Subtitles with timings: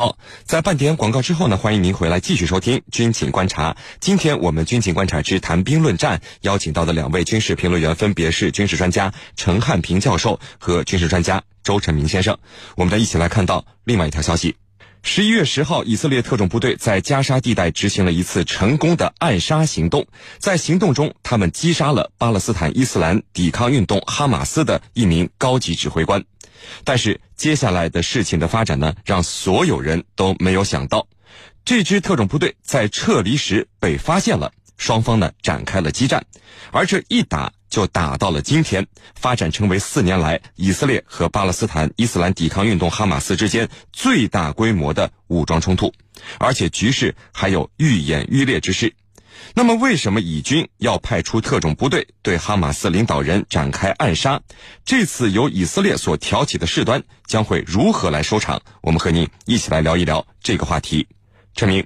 [0.00, 3.72] 好，在半点广告之后呢，欢迎您回来继续收听《军情观察》。
[4.00, 12.38] 今天我们《军情观察之谈兵论战》邀请到的两位军事评论员分别是军事专家陈汉平教授和军事专家周晨明先生。
[12.76, 14.56] 我们再一起来看到另外一条消息：
[15.02, 20.06] 十一月十号，以色列特种部队在加沙地带执行了一次成功的暗杀行动。
[20.38, 26.24] 在行动中，他们击杀了巴勒斯坦伊斯兰抵抗运动哈马斯的一名高级指挥官。
[26.84, 31.06] 但是接下来的事情的发展呢，让所有人都没有想到，
[31.64, 36.24] 这支特种部队在撤离时被发现了，双方呢展开了激战，
[36.72, 45.92] 而这一打就打到了今天，发展成为四年来以色列和巴勒斯坦伊斯兰抵抗运动哈马斯之间最大规模的武装冲突，
[46.38, 48.92] 而且局势还有愈演愈烈之势。
[49.54, 54.40] 那么，为什么以军要派出特种部队对哈马斯领导人展开暗杀？
[54.84, 58.60] 这次由以色列所挑起的事端将会如何来收场？
[58.80, 61.06] 我们和您一起来聊一聊这个话题。
[61.54, 61.84] 陈明，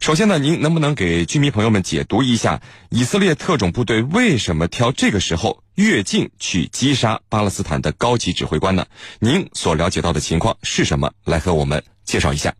[0.00, 8.86] 首先呢，您能不能给军迷朋友们解读一下以色列特种部队为什么挑这个时候越境去击杀巴勒斯坦的高级指挥官呢？
[9.18, 11.12] 您所了解到的情况是什么？
[11.24, 12.54] 来和我们介绍一下。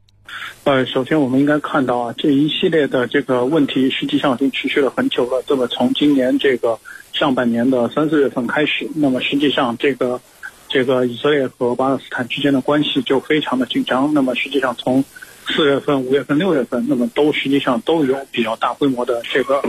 [0.65, 5.43] 呃，首先我们应该看到啊，这一系列的这个问题实际上已经持续了很久了。
[5.45, 6.79] 这么从今年这个
[7.13, 10.21] 上半年的三四月份开始，那么实际上这个
[10.69, 14.15] 这个以色列和巴勒斯坦之间的关系就非常的紧张。
[14.15, 15.03] 那么实际上从
[15.49, 19.61] 四月份、五月份、六月份，那么都实际上都有比较大规模的这个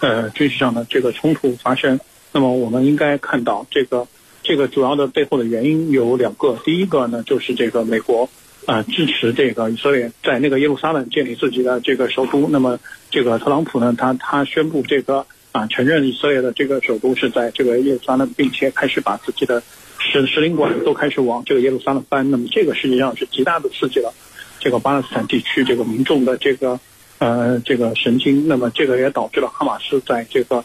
[0.00, 2.00] 呃军事上的这个冲突发生。
[2.32, 4.08] 那么我们应该看到这个
[4.42, 8.28] 这个主要的背后的原因有两个，第一个呢就是这个美国。
[8.66, 12.46] 啊，支持这个以色列在那个耶路撒冷建立自己的这个首都。
[12.48, 12.78] 那么，
[13.10, 19.62] 这个特朗普呢，他他宣布这个啊，承认以色列的这个首都是在这个耶路撒冷，并且开始把自己的
[19.98, 22.30] 使使领馆都开始往这个耶路撒冷搬。
[22.30, 24.12] 那么，这个实际上是极大的刺激了
[24.60, 26.78] 这个巴勒斯坦地区这个民众的这个
[27.18, 28.46] 呃这个神经。
[28.46, 30.64] 那么，这个也导致了哈马斯在这个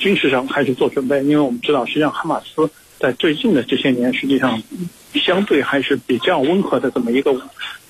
[0.00, 4.60] 军事上开始做准备，因为我们知道，实际上哈马斯在最近的这些年，实际上。
[5.14, 7.34] 相对还是比较温和的这么一个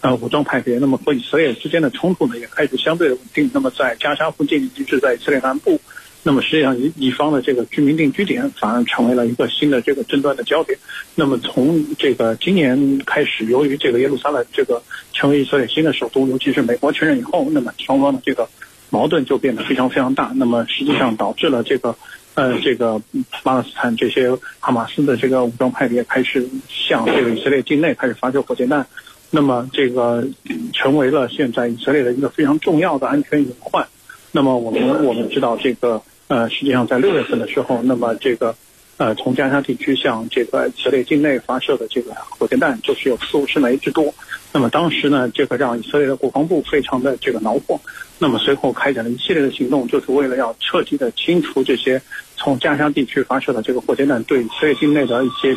[0.00, 3.50] 呃武装派别，那么和以色列之间的冲突呢也开始相对的稳定。
[3.52, 5.80] 那么在加沙附近，以及在以色列南部，
[6.22, 10.78] 那么实际上以以方的这个居民定居点反而成为了一个新的这个争端的焦点。
[11.14, 18.48] 那么从这个今年开始，由于这个耶路撒冷这个成为以色列新的首都，尤其是美国承认以后，那么双方的这个
[18.90, 20.32] 矛盾就变得非常非常大。
[20.36, 21.96] 那么实际上导致了这个。
[22.38, 23.02] 呃，这个
[23.42, 28.86] 巴勒斯坦这些哈马斯的这个武装派别开始向这个以色列境内开始发射火箭弹，
[29.32, 30.24] 那么这个
[30.72, 33.84] 成为了现在以色列的一个非常重要的安全隐患。
[34.30, 38.54] 那么我们我们知道，这个呃，实际上在六月份的时候，那么这个
[38.98, 44.14] 呃，从加沙地区向这个以色列境内发射的这个火箭弹就是有四五十枚之多。
[44.52, 47.80] 那么当时呢，这个让以色列的国防部非常的这个恼火。
[48.20, 52.02] 那么随后开展了一系列的行动，就是为了要彻底的清除这些
[52.38, 55.54] 从加沙地区发射的这个火箭弹对以色列境内的一些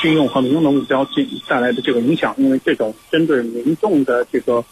[0.00, 2.34] 军用和民用的目标进带来的这个影响。
[2.38, 4.64] 因为这种针对民众的这个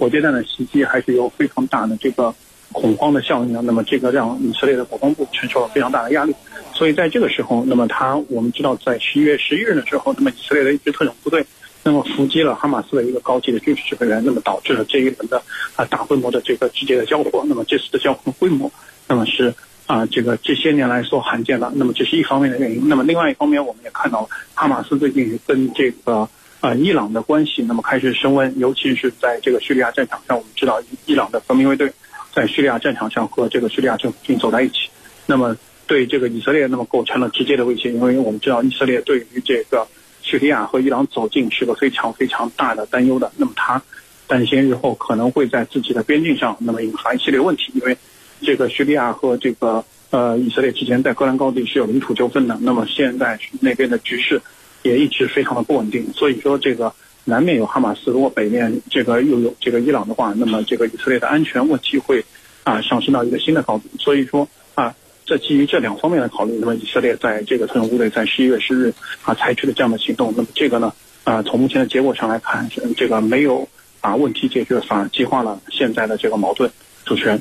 [0.00, 2.34] 火箭弹的袭击，还是有非常大的这个
[2.72, 3.62] 恐慌的效应的。
[3.62, 6.34] 那么这个让以色列的国防部承受了非常大的压力。
[6.72, 11.44] 所以在这个时候，那么他我们知道，在十一月十一日的时候，那么以色列的一支特种部队。
[11.86, 15.42] 那么伏击了哈马斯的一个高级的军事指挥员，那么导致了这一轮的
[15.76, 17.44] 啊大规模的这个直接的交火。
[17.46, 18.72] 那么这次的交火规模，
[19.06, 19.54] 那么是
[19.86, 21.70] 啊这个这些年来所罕见的。
[21.74, 22.88] 那么这是一方面的原因。
[22.88, 26.28] 那么另外一方面，我们也看到哈马斯最近跟这个
[26.60, 31.92] 啊伊朗的关系，那么开始升温，尤其是在这个叙利亚战场上，我们知道伊朗的革命卫队
[32.32, 34.88] 在叙利亚战场上和这个叙利亚政府军走在一起，
[35.26, 35.56] 那么
[35.86, 39.86] 对这个以色列那么构成了直接的威胁，因为我们知道以色列对于这个。
[40.26, 43.30] 叙利亚和伊朗走近是个非常非常大的担忧的。
[43.36, 43.80] 那么他
[44.26, 47.94] 担心日后可能会在自己的边境上那么引发一系列问题，因为
[48.44, 52.56] 这个叙利亚和这个呃以色列之间在戈兰高地是有领土纠纷的。
[52.60, 54.40] 那么现在那边的局势
[54.82, 56.92] 也一直非常的不稳定，所以说这个
[57.24, 62.24] 南面有哈马斯，如果北面这个又有这个伊朗的话，那么这个以色列的安全问题会
[62.62, 63.84] 啊上升到一个新的高度。
[63.98, 64.94] 所以说啊。
[65.26, 68.92] 这基于这两方面的考虑，那么以色列在这个特种部队在十一月十日
[69.22, 70.92] 啊采取了这样的行动，那么这个呢
[71.24, 73.66] 啊从目前的结果上来看，这个没有
[74.02, 76.70] 把问题解决，反而激化了现在的这个矛盾。
[77.06, 77.40] 主持人，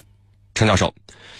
[0.55, 0.93] 陈教授，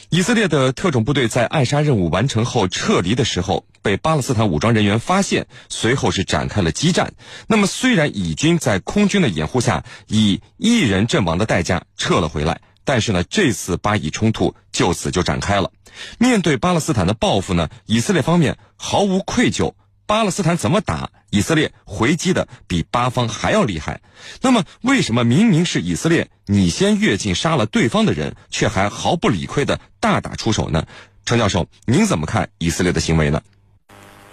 [0.10, 7.14] 以色列的特种部队在暗杀任务完成后撤离的时候，被巴勒斯坦武装人员发现，随后是展开了激战。
[7.48, 12.62] 那么虽然以军在空军的掩护下，以一人阵亡的代价撤了回来。
[12.86, 15.72] 但是呢，这次巴以冲突就此就展开了。
[16.18, 19.74] 面对巴勒斯坦的报复呢，以色列方面毫无愧疚，
[20.14, 24.00] 巴勒斯坦怎么打，以色列回击的比巴方还要厉害。
[24.44, 30.86] 那么，为什么明明是以色列你先越境杀了对方的人，却还毫不理亏的大打出手呢？
[31.26, 33.42] 程教授，您怎么看以色列的行为呢？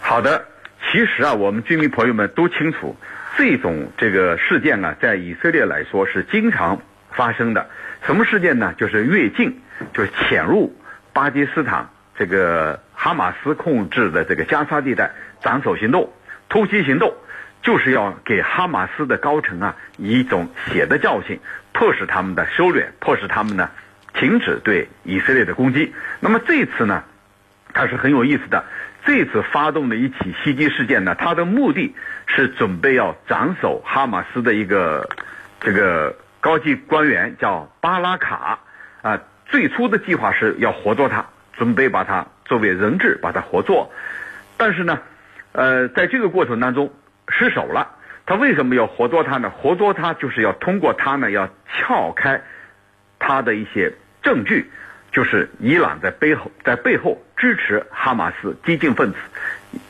[0.00, 0.44] 好的，
[0.92, 2.94] 其实啊，我们居民朋友们都清楚，
[3.38, 6.82] 这种这个事件啊，在以色列来说是经常
[7.16, 7.70] 发生的。
[8.06, 8.74] 什么事件呢？
[8.76, 9.58] 就是越境，
[9.94, 10.76] 就是潜入
[11.14, 11.88] 巴基斯坦
[12.18, 15.12] 这个哈马斯控制的这个加沙地带，
[15.42, 16.12] 斩首行动、
[16.48, 17.14] 突袭行动，
[17.62, 21.40] 就是要给哈马斯的高层啊一种血的教训，
[21.72, 23.70] 迫使他们的收敛，迫使他们呢
[24.14, 25.94] 停止对以色列的攻击。
[26.20, 27.04] 那么这次呢，
[27.72, 28.64] 它是很有意思的。
[29.06, 31.94] 这次发动的一起袭击事件呢，它的目的
[32.26, 35.08] 是准备要斩首哈马斯的一个
[35.58, 38.58] 这个高级官员，叫巴拉卡。
[39.00, 43.90] 啊，最初的计划是要活捉他，准备把他作为人质把他活捉。
[44.58, 45.00] 但是呢，
[45.52, 46.93] 呃，在这个过程当中
[47.29, 47.97] 失手了。
[48.26, 49.50] 他为什么要活捉他呢？
[49.50, 52.43] 活捉他就是要通过他呢，要撬开
[53.19, 53.93] 他的一些
[54.23, 54.70] 证据。
[55.12, 59.19] 就是伊朗在背后在背后支持哈马斯激进分子，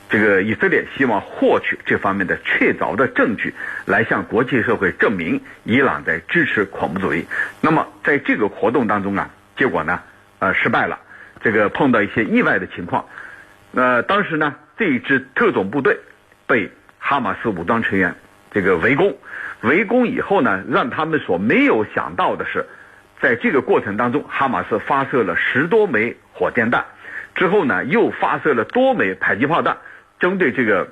[0.08, 3.52] 这个以色列希望获取这方面的确凿的证据，
[3.84, 7.26] 来向国际社会证明伊朗在支持恐怖主义。
[7.60, 9.28] 那么在这个活动当中啊，
[9.58, 10.00] 结果呢，
[10.38, 10.98] 呃，失败了，
[11.42, 13.04] 这个碰到一些意外的情况。
[13.72, 15.98] 那当时呢，这一支特种部队
[16.46, 18.14] 被哈马斯武装成员
[18.50, 19.14] 这个围攻，
[19.60, 22.64] 围攻以后呢，让他们所没有想到的是。
[23.20, 26.86] 在这个过程当中，哈马斯发射了十多枚火箭弹，
[27.34, 29.76] 之后呢，又发射了多枚迫击炮弹，
[30.18, 30.88] 针对这个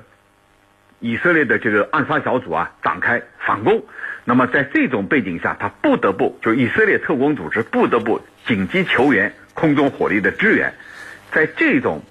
[1.00, 3.82] 以色列的这个暗杀小组啊展开反攻。
[4.26, 10.74] 那么在这种背景下，他不得不就以色列特工组织不得不紧急求援空中火力的支援。
[11.30, 12.02] 在这种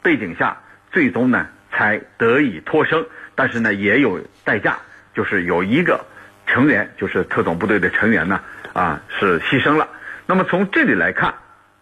[0.00, 0.58] 背景下，
[0.98, 3.06] 最终呢才得以脱生，
[3.36, 4.78] 但是呢也有代价，
[5.14, 6.04] 就是有一个
[6.44, 8.40] 成员，就是特种部队的成员呢。
[8.72, 9.88] 啊，是牺牲了。
[10.26, 11.34] 那么从这里来看，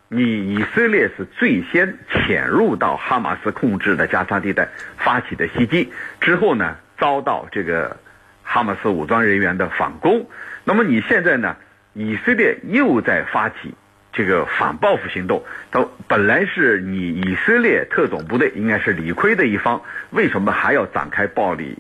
[0.09, 4.69] 你以色列是最先潜入到哈马斯控制的加沙地带
[4.99, 5.91] 发起的袭击，
[6.21, 7.97] 之后呢遭到这个
[8.43, 10.29] 哈马斯武装人员的反攻。
[10.65, 11.57] 那么你现在呢，
[11.95, 13.75] 以色列又在发起
[14.17, 15.45] 这个反报复行动。
[15.71, 21.79] 都本来是你以色列特种部队应该是理亏的一方，为什么还要展开暴力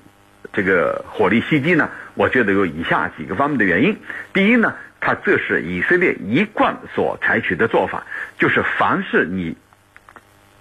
[0.52, 1.90] 这个火力袭击呢？
[2.14, 3.96] 我觉得有以下几个方面的原因。
[4.32, 4.76] 第一呢。
[4.98, 8.06] 他这是以色列一贯所采取的做法，
[8.38, 9.56] 就是凡是你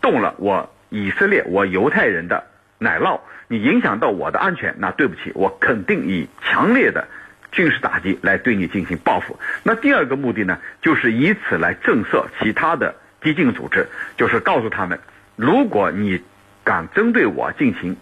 [0.02, 2.44] 动了我以色列我犹太人的
[2.78, 7.08] 奶酪，你影响到我的安全，那对不起，我肯定以强烈的
[7.56, 9.40] 军事打击来对你进行报复。
[9.64, 12.94] 那第二个目的呢，就是以此来震慑其他的
[13.24, 15.00] 激进组织，就是告诉他们，
[15.36, 16.22] 如果你
[16.64, 17.98] 敢针对我进行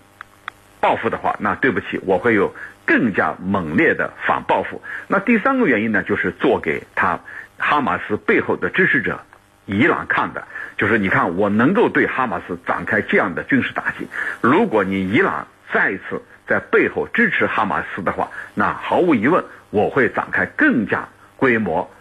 [0.82, 2.54] 报复的话，那对不起，我会有。
[2.86, 4.82] 更加猛烈的反报复。
[5.08, 7.18] 那第三个原因呢，就是做给他
[7.58, 9.22] 哈马斯背后的支持者
[9.66, 10.46] 伊朗看的，
[10.78, 14.06] 就是你看我能够对哈马斯展开这样的军事打击，
[14.42, 21.08] 如果你伊朗再一次在背后支持哈马斯的话，那毫无疑问我会展开更加
[21.38, 21.92] 规模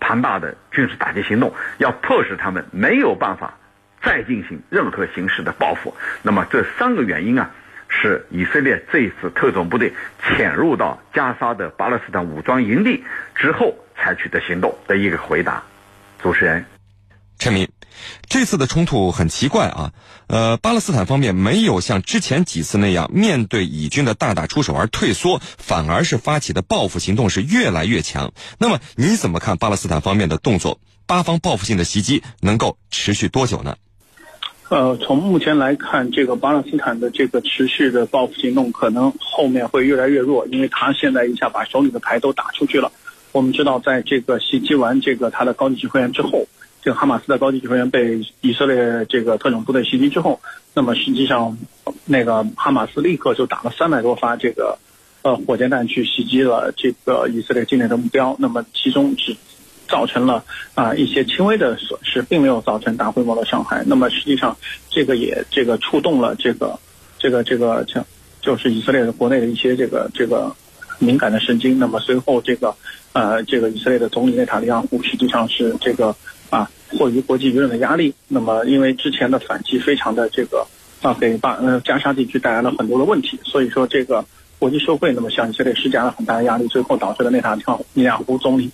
[0.00, 3.54] 庞大的军事打击行动，要迫使他们没有办法
[4.02, 5.94] 再进行任何形式的报复。
[6.22, 7.50] 那么这三个原因啊。
[7.88, 13.04] 是以色列这一次特种部队潜入到加沙的巴勒斯坦武装营地
[13.36, 15.62] 之后采取的行动的一个回答。
[16.20, 16.64] 主持人，
[17.38, 17.68] 陈明，
[18.28, 19.92] 这次的冲突很奇怪啊，
[20.26, 28.32] 呃，巴勒斯坦方面没有像之前几次那样面对以军的大打出手而退缩，反而是发起的报复行动是越来越强。
[28.58, 30.80] 那么你怎么看巴勒斯坦方面的动作？
[31.06, 33.76] 巴方报复性的袭击能够持续多久呢？
[34.68, 42.90] 呃，从目前来看，这个巴勒斯坦的这个持续的报复行动，可能后面会越来越弱，因为他现在一下把手里的牌都打出去了。
[43.30, 46.48] 我们知道，在这个袭击完这个他的高级指挥员之后，
[46.86, 50.40] 这个哈马斯的高级指挥员被以色列这个特种部队袭击之后，
[50.72, 51.58] 那么实际上，
[52.04, 54.78] 那个哈马斯立刻就打了三百多发这个
[55.22, 59.36] 呃火箭弹去袭击了这个以色列境内的目标，那么其中只。
[59.88, 63.84] 造成了啊一些轻微的损失，并没有造成大规模的伤害。
[63.86, 64.56] 那么实际上，
[64.90, 66.76] 这个也这个触动了这个
[67.20, 68.04] 这个这个像
[68.40, 70.52] 就是以色列的国内的一些这个这个
[70.98, 71.78] 敏感的神经。
[71.78, 72.74] 那么随后这个
[73.12, 76.12] 呃这个以色列的总理内塔尼亚胡实际上是这个
[76.50, 78.14] 啊迫于国际舆论的压力。
[78.28, 80.66] 那么因为之前的反击非常的这个
[81.02, 84.24] 啊给巴呃加沙地区带来了很多的问题，所以说这个
[84.58, 87.56] 国际社会那么向以色列施加了很大的压力，最后导致了内塔
[87.92, 88.70] 尼亚胡总理。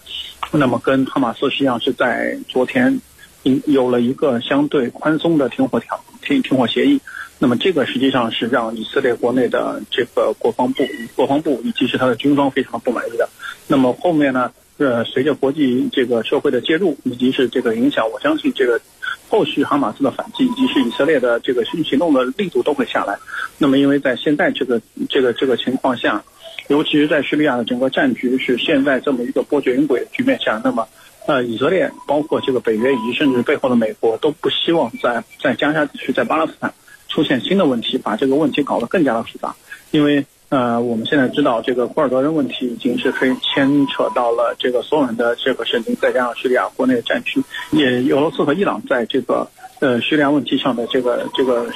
[0.53, 3.01] 那么跟哈马斯实际上是在昨天，
[3.43, 7.01] 有有了一个相对宽松的停火条停停火协议。
[7.39, 10.85] 那么这个实际上是让以色列国内的这个国防部、
[11.17, 13.29] 国防部以及是他的军方非常不满意的。
[13.67, 18.81] 那么后面呢，呃，随着国际这个社会的介入以及是这个影响，我相信这个
[19.29, 23.17] 后续哈马斯的反击以及是以色列的这个行动的力度都会下来。
[23.59, 26.23] 那么因为在现在这个这个这个情况下，
[26.69, 30.87] 尤其是在叙利亚的整个战局是现在这么一个波谲云诡的局面下，那么。
[31.25, 36.75] 呃，以色列包括这个北约以及甚至背后的美国都不希望在在加沙地区、在巴勒斯坦
[37.07, 39.55] 出现新的问题，把这个问题搞得更加的复杂。
[39.93, 49.49] 因为呃，我们现在知道这个库尔德人问题已经是可以牵扯到了这个所有人的这个神经，再加上叙利亚国内的战区，也俄罗斯和伊朗在这个
[49.81, 51.67] 呃叙利亚问题上的这个这个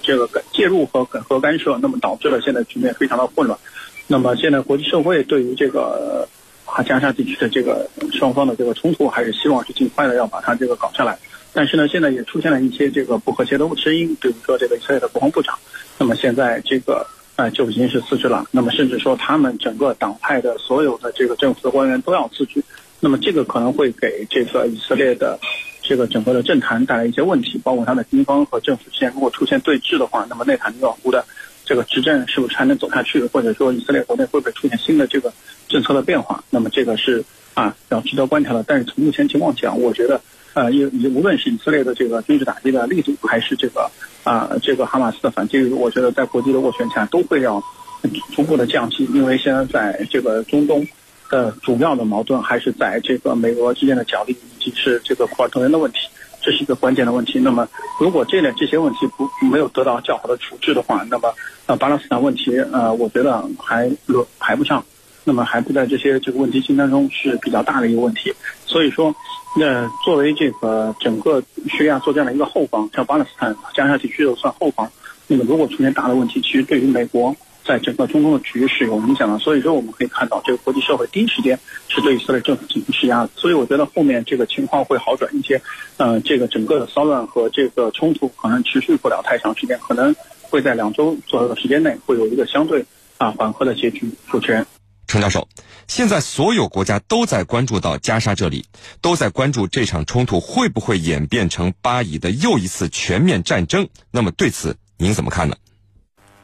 [0.00, 3.58] 这个介入和和干涉，那么导致了现在局面非常的混乱。
[4.06, 6.28] 那么现在国际社会对于这个。
[6.72, 11.18] 啊，加沙地区的这个双方的这个冲突，还是希望是尽快的要把它这个搞下来。
[11.52, 15.58] 但是呢，现在也出现了一些这个不和谐的声音，比如说这个以色列的国防部长，
[15.98, 17.04] 那么现在这个
[17.40, 18.44] 呃就已经是辞职了。
[18.50, 22.62] 那么甚至说他们整个党派的所有的这个政府的官员都要辞职。
[23.00, 25.38] 那么这个可能会给这个以色列的
[25.80, 31.24] 这个整个的政坛带来一些问题，包括他的军方和政府之间如果出现对峙的话，那么内塔尼亚胡的。
[31.62, 35.32] 这个执政是不是还能走下去，或者说以色列国内会不会出现新的这个
[35.68, 36.42] 政策的变化？
[36.50, 38.64] 那么这个是啊，要值得观察的。
[38.66, 40.20] 但是从目前情况讲，我觉得
[40.54, 43.90] 呃，也无论是以色列的这个军事打击的力度，还是这个
[44.24, 47.62] 啊这个哈马斯的反击，我觉得在国际的斡旋下都会要
[48.34, 50.86] 逐步的降级，因为现在在这个中东
[51.28, 55.98] 的主要的矛盾还是在这个美俄之间的角力，以及是这个库尔德人的问题。
[56.42, 57.38] 这是一个关键的问题。
[57.38, 57.68] 那么，
[58.00, 61.30] 如果这类这些问题不没有得到较好的处置的话，那么
[61.66, 64.82] 呃巴勒斯坦问题呃，我觉得还轮排不上，
[65.24, 68.32] 那么还不在这些这个问题清单中是比较大的一个问题。
[68.66, 69.14] 所以说，
[69.56, 74.90] 那作为这个整个叙利亚作战的一个后方，像巴勒斯坦加沙地区都算后方，
[75.26, 77.34] 那么如果出现大的问题，其实对于美国。
[77.62, 81.56] 在整个中东的局势有影响的，所以说我们可以看到，这个国际社会第一时间
[81.88, 83.30] 是对以色列政府进行施压的。
[83.36, 85.60] 所以我觉得后面这个情况会好转一些。
[85.98, 92.84] 呃，这个整个的骚乱和这个冲突可能持续不了太长时间，可能会在两周左右的时间内会有一个相对
[93.18, 94.10] 啊缓和的结局。
[94.28, 94.66] 主持人，
[95.10, 95.48] 程教授，
[95.88, 98.64] 现在所有国家都在关注到加沙这里，
[99.02, 103.88] 都在关注这场冲突会不会演变成巴以的又一次全面战争。
[104.12, 105.56] 那么对此您怎么看呢？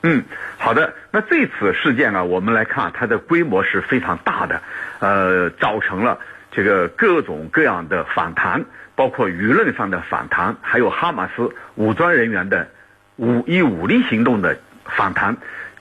[0.02, 0.24] 嗯，
[0.58, 0.92] 好的。
[1.12, 4.60] 那这次事件呢，我们来看它的规模是非常大的，
[4.98, 6.18] 呃，造成了
[6.50, 12.68] 这个各种各样的反弹，包括舆论上的反弹，还有哈马斯武装人员的
[13.16, 15.36] 武以武力行动的反弹。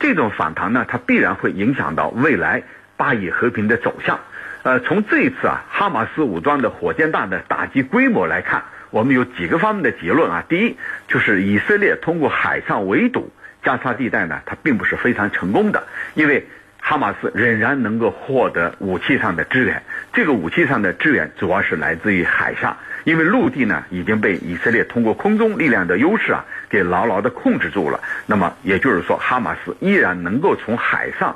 [0.05, 2.61] 这种反弹呢，它必然会影响到未来
[2.95, 4.19] 巴以和平的走向。
[4.61, 10.43] 呃，从这一次啊，哈马斯武装的火箭弹的打击规模来看，我们有几个方面的结论啊。
[10.47, 13.31] 第一，就是以色列通过海上围堵。
[13.63, 16.45] 加沙地带呢，它并不是非常成功的，因为
[16.79, 19.81] 哈马斯仍然能够获得武器上的支援。
[20.13, 27.99] 这个武器上的支援主要是来自于海上，因为陆地呢已经被以色列通过空中力量的优势啊给牢牢的控制住了。
[28.25, 31.35] 那么也就是说，哈马斯依然能够从海上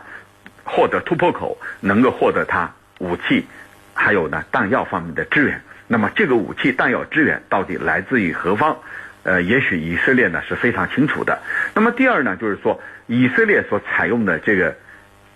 [0.64, 3.48] 获得突破口，能够获得它武器
[3.94, 5.62] 还有呢弹药方面的支援。
[5.88, 8.78] 那么这个武器弹药支援到底来自于何方？
[9.24, 11.40] 呃，也许以色列呢是非常清楚的。
[11.74, 14.76] 那么第二呢，就是说以色列所采用的这个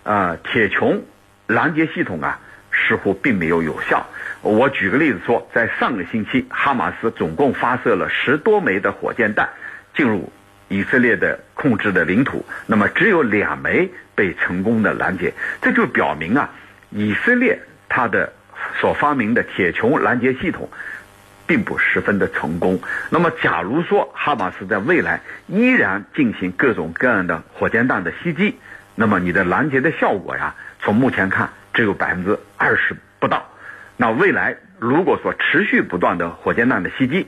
[0.04, 1.00] 啊铁穹
[1.46, 2.40] 拦截系统啊，
[2.72, 4.06] 似乎并没有有效。
[4.40, 9.50] 我举个例子说，在上个星期，哈马斯总共发射了十多枚的火箭弹
[9.94, 10.32] 进入
[10.68, 15.32] 以色列的控制的领土，那么只有两枚被成功的拦截，
[15.62, 16.50] 这就表明啊，
[16.90, 18.32] 以色列它的
[18.80, 20.68] 所发明的铁穹拦截系统。
[21.46, 22.80] 并不十分的成功。
[23.10, 28.58] 那么，假如说哈马斯在未来依然进行各种各样的火箭弹的袭击，
[28.94, 33.46] 那么你的拦截的效果呀，从目前看只有百分之二十不到。
[33.98, 37.26] 那未来如果说持续不断的火箭弹的袭击，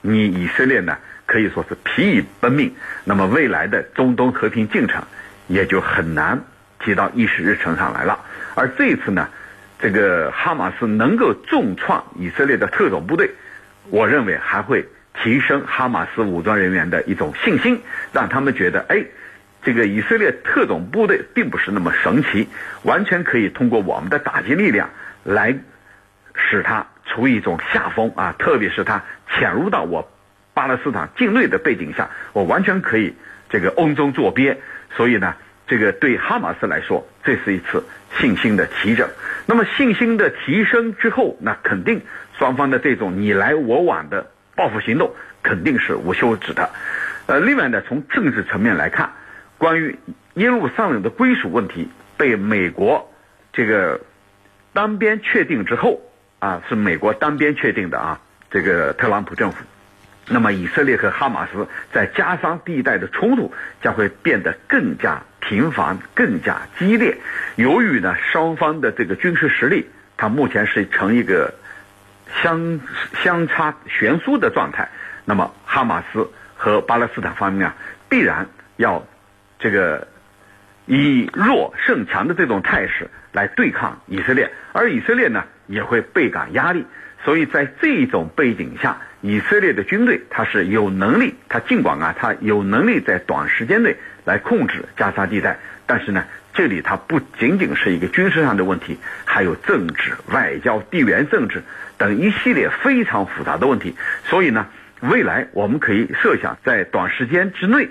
[0.00, 0.96] 你以色列呢
[1.30, 5.04] 可以说是疲于奔命，那么未来的中东和平进程
[5.46, 6.40] 也就很难
[6.80, 8.18] 提到议事日程上来了。
[8.56, 9.28] 而这一次呢，
[9.78, 13.30] 这个哈马斯能够重创以色列的特种部队。
[13.90, 14.88] 我认为还会
[15.22, 17.80] 提升哈马斯武装人员的一种信心，
[18.12, 19.04] 让他们觉得，哎，
[19.62, 22.48] 这个以色列特种部队并不是那么神奇，
[22.82, 24.90] 完全可以通过我们的打击力量
[25.22, 25.56] 来
[26.34, 28.34] 使他处于一种下风啊！
[28.36, 30.10] 特别是他潜入到我
[30.60, 33.14] 巴勒斯坦境内的背景下，我完全可以
[33.48, 34.58] 这个瓮中捉鳖。
[34.94, 35.34] 所以呢，
[35.66, 37.82] 这个对哈马斯来说，这是一次
[38.18, 39.08] 信心的提振。
[39.46, 42.02] 那么信心的提升之后，那肯定。
[42.36, 46.68] 双方的这种你来我往的报复行动肯定是无休止的，
[47.24, 49.12] 呃，另外呢，从政治层面来看，
[49.56, 49.98] 关于
[50.34, 51.88] 耶路撒冷的归属问题
[52.18, 53.10] 被美国
[53.50, 54.02] 这个
[54.74, 56.02] 单边确定之后
[56.38, 59.64] 啊，是美国单边确定的啊，这个特朗普政府。
[60.32, 67.18] 那么，以色列和哈马斯在加沙地带的冲突将会变得更加频繁、更加激烈。
[67.56, 71.52] 由于呢，双方的这个军事实力，它目前是呈一个
[72.40, 72.80] 相
[73.24, 74.88] 相差悬殊的状态。
[75.24, 77.74] 那么，哈马斯和巴勒斯坦方面啊，
[78.08, 78.46] 必然
[78.76, 79.04] 要
[79.58, 80.06] 这个
[80.86, 86.86] 以弱胜强的这种态势来对抗以色列，而以色列呢，也会倍感压力。
[87.24, 96.24] 所以在这种背景下，以色列的军队它是有能力，它尽管啊，它有能力在短时间内来控制加沙地带，但是呢，
[96.54, 98.96] 这里它不仅仅是一个军事上的问题，
[99.26, 101.62] 还有政治、外交、地缘政治
[101.98, 103.94] 等一系列非常复杂的问题。
[104.24, 104.68] 所以呢，
[105.00, 107.90] 未来我们可以设想，在短时间之内，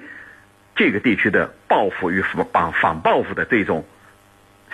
[0.75, 3.86] 这个地区的报复与反反报复的这种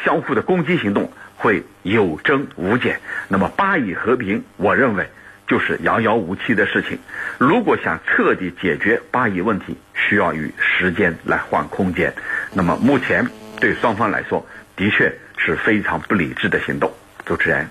[0.06, 3.02] 相互的攻击行动会有增无减。
[3.28, 5.10] 那么巴以和平，我认为。
[5.48, 6.98] 就是遥遥无期的事情。
[7.38, 12.14] 如果想彻底解决巴以问题，需要与时间来换空间。
[12.52, 13.28] 那么目前
[13.60, 16.92] 对双方来说，的确是非常不理智的行动。
[17.26, 17.68] 主持人，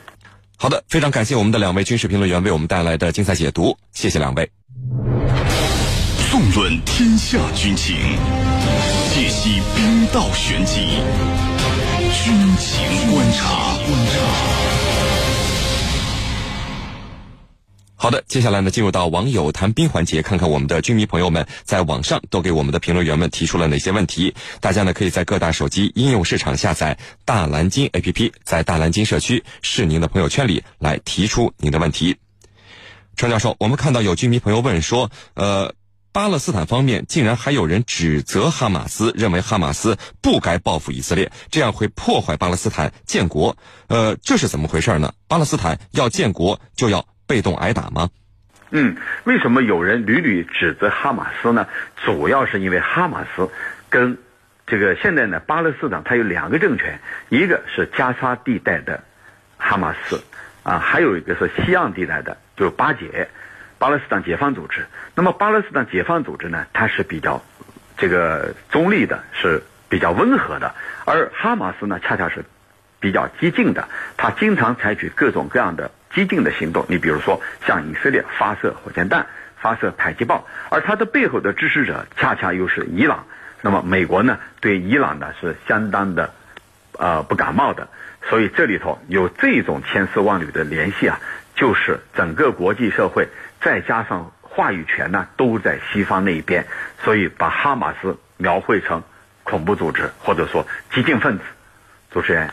[0.56, 4.50] 好的，非常感谢我们的两位军事评论员为我们带来的精彩解读，谢谢两位。
[6.30, 7.96] 纵论天下军情，
[9.14, 10.98] 解析兵道玄机，
[12.12, 14.53] 军情观察。
[18.04, 24.34] 好的，接下来呢，进入到网友谈兵环节，看看我们的军迷朋友们在网上都给我们的评论员们提出了哪些问题。
[24.60, 32.14] 大家呢，可以在各大手机应用市场下载大蓝鲸 APP，在大蓝鲸社区是您的朋友圈里来提出您的问题。
[33.16, 35.72] 程教授，我们看到有军迷朋友问说，呃，
[36.12, 43.56] 巴勒斯坦方面竟然还有人指责哈马斯，认为哈马斯不该报复以色列，这样会破坏巴勒斯坦建国。
[43.86, 45.10] 呃，这是怎么回事呢？
[45.26, 47.02] 巴勒斯坦要建国就要。
[47.26, 48.08] 被动挨打吗？
[48.70, 51.68] 嗯，为什么有人屡屡指责哈马斯呢？
[52.04, 53.48] 主要是因为哈马斯
[53.88, 54.18] 跟
[54.66, 59.04] 这个现在呢，巴勒斯坦它有两个政权，一个是加沙地带的
[59.58, 60.24] 哈马斯
[60.64, 63.28] 啊，还有一个是西岸地带的，就是巴解
[63.78, 64.86] 巴勒斯坦解放组织。
[65.14, 67.44] 那么巴勒斯坦解放组织呢，它是比较
[67.96, 72.44] 这个中立的，是比较温和的，而哈马斯呢，恰恰是
[72.98, 75.92] 比较激进的，他经常采取各种各样的。
[76.14, 79.26] 激进的行动，你比如说向以色列发射火箭弹、
[79.58, 83.26] 发射迫击炮，而他的背后的支持者恰恰又是伊朗。
[83.60, 86.32] 那么美国呢，对伊朗呢是相当的，
[86.98, 87.88] 呃不感冒的。
[88.28, 91.20] 所以这里头有这种千丝万缕的联系啊，
[91.54, 93.28] 就是整个国际社会
[93.60, 96.66] 再加上话语权呢都在西方那一边，
[97.02, 99.02] 所以把哈马斯描绘成
[99.42, 101.44] 恐怖组织或者说激进分子。
[102.10, 102.50] 主持人。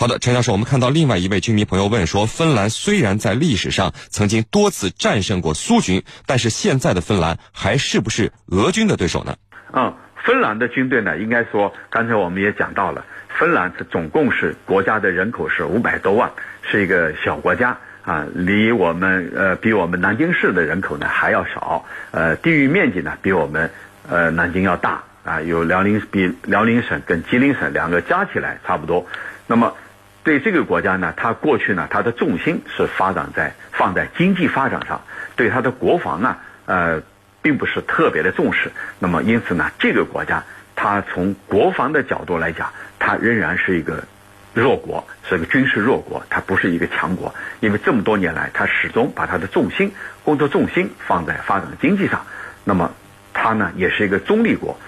[0.00, 9.36] 好的，陈教授，我们看到另外一位军迷朋友问说，芬兰虽然在历史上曾经多次战胜过苏军，但是现在的芬兰还是不是俄军的对手呢？
[9.74, 16.30] 嗯，芬兰的军队呢，应该说，刚才我们也讲到了，芬兰是总共是国家的人口是五百多万，
[16.62, 23.70] 是一个小国家啊，离我们呃比我们南京市的人口呢还要少，呃，地域面积呢比我们
[24.08, 29.06] 呃南京要大啊，有辽宁比辽宁省跟吉林省两个加起来差不多，
[29.46, 29.74] 那么。
[30.22, 35.00] 对这个国家呢，它过去呢，它的重心是发展在放在经济发展上，
[35.34, 37.02] 对它的国防呢，呃，
[37.40, 38.70] 并不是特别的重视。
[38.98, 40.44] 那么因此呢，这个国家
[40.76, 44.04] 它从国防的角度来讲，它仍然是一个
[44.52, 47.34] 弱国，是个军事弱国，它不是一个强国。
[47.60, 52.26] 因为这么多年来，它始终把它的重心、工作重心放在发展经济上。
[52.64, 52.92] 那么
[53.32, 54.78] 它呢，也是一个中立国，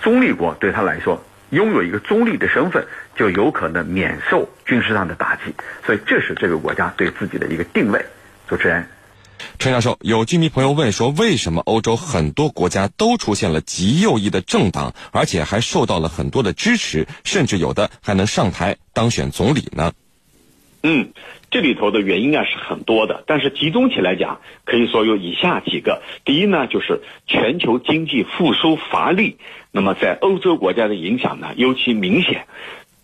[0.00, 1.25] 中立国对它来说。
[1.50, 5.54] 拥有一个中立的身份，就有可能免受军事上的打击，
[5.84, 8.04] 所以这是这个国家对自己的一个定位。
[8.48, 8.88] 主持人，
[9.58, 19.92] 陈教授，有居民朋友问说，为什么欧洲很多国家都出现了极右翼的政党，而且还受到了很多的支持，甚至有的还能上台当选总理呢？
[20.88, 21.10] 嗯，
[21.50, 26.00] 这里头的原因啊是很多的，但是集中起来讲，可以说有以下几个。
[26.24, 29.36] 第一呢，就是全球经济复苏乏力，
[29.72, 32.46] 那么在欧洲国家的影响呢尤其明显。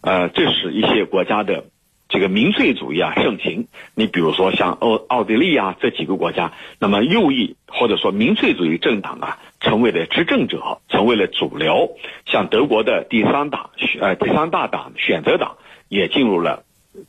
[0.01, 1.65] 呃，这使一些国家的
[2.09, 3.67] 这个民粹主义啊盛行。
[3.97, 11.97] 你比如说像奥奥地利啊这几个国家，那么右翼或者说民粹主义政党啊成为了执政者，成为了主流。
[12.27, 15.57] 像德国的第三党呃第三大党选择党
[15.89, 16.63] 也进入了。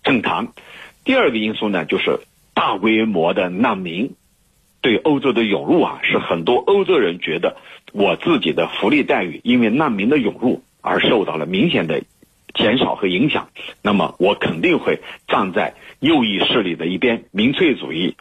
[0.03, 0.49] 政坛，
[1.03, 2.19] 第二个因素呢，就是
[2.53, 4.15] 大规模的难民
[4.81, 7.57] 对欧洲的涌入啊，是很多欧洲人觉得
[7.91, 12.03] 我自己的福利待遇因为难民的涌入而受到了明显的
[12.53, 13.49] 减少和影响。
[13.81, 18.15] 那么我肯定会站在右翼势力的一边，民粹主义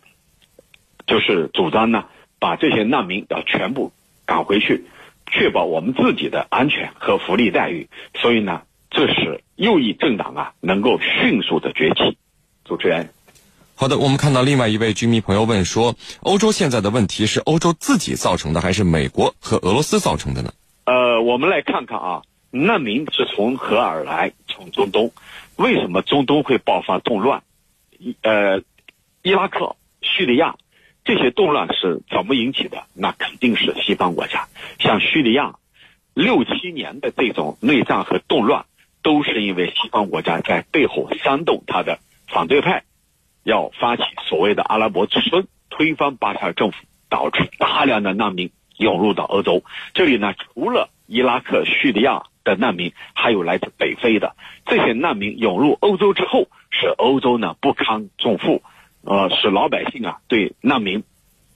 [1.07, 2.07] 就是主张呢，
[2.39, 3.93] 把这些难民要全部
[4.25, 4.85] 赶回去，
[5.27, 7.89] 确保我们自己的安全和福利待遇。
[8.15, 12.17] 所以呢，这是右翼政党啊能够迅速的崛起。
[12.65, 13.11] 主持人。
[13.75, 20.53] 好的，我们看到另外一位居民朋友问说：欧洲现在的问题是欧洲自己造成的，还是美国和俄罗斯造成的呢？
[20.85, 24.33] 呃，我们来看看啊，难民是从何而来？
[24.47, 25.11] 从中东。
[25.57, 27.43] 为什么中东会爆发动乱？
[28.23, 28.63] 呃，
[29.23, 30.57] 伊拉克、叙利亚
[31.05, 32.85] 这些动乱是怎么引起的？
[32.95, 34.47] 那肯定是西方国家。
[34.79, 35.57] 像叙利亚
[36.15, 38.67] 六七年的这种内战和动乱，
[39.03, 42.85] 都是因为西方国家在背后煽动他的反对派。
[43.45, 46.77] 要发起所谓的阿拉伯之春，推翻巴沙尔政府，
[47.09, 49.65] 导致大量的难民涌入到欧洲。
[49.95, 58.63] 这里呢，除了伊拉克、叙利亚的难民，还有来自北非的这些难民涌入欧洲之后，使欧洲呢不堪重负，
[59.03, 61.03] 呃，使老百姓啊对难民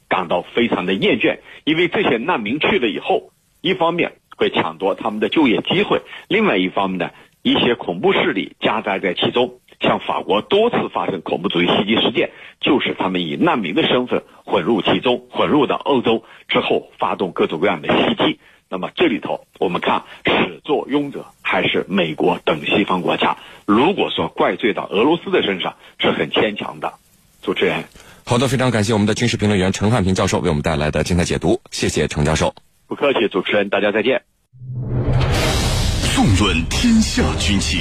[0.09, 1.39] 感到非常的厌倦。
[1.63, 3.31] 因为这些难民去了以后，
[3.61, 7.11] 一方面会抢夺他们的就业机会，另外一方面呢，
[7.47, 9.61] 一些恐怖势力夹杂在其中。
[9.79, 12.31] 像法国多次发生恐怖主义袭击事件，
[12.61, 18.41] 就是他们以难民的身份混入其中，混入到欧洲之后，发动各种各样的袭击。
[18.69, 23.37] 那么这里头，我们看始作俑者还是美国等西方国家。
[23.65, 26.95] 如果说怪罪到俄罗斯的身上，是很牵强的。
[27.43, 27.85] 主持人，
[28.25, 32.53] 好的，非常感谢我们的军事评论员陈汉平教授为我们带来的精彩解读，谢谢陈教授。
[32.89, 34.23] 不客气，主持人，大家再见。
[36.35, 37.81] 论天下军情。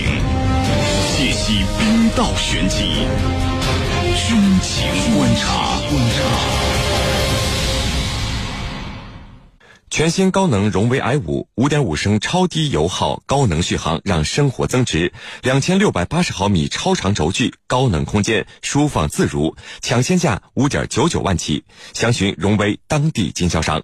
[1.18, 2.78] 解析兵道玄机，
[4.16, 5.82] 军情观察。
[9.90, 15.12] 全新高能荣威 i 五，五点五升超低油耗，高能续航让生活增值。
[15.42, 19.56] 两千六百八十毫米超长轴距，高能空间，舒放自如。
[19.82, 23.84] 抢先价五点九九万起，详询荣威当地经销商。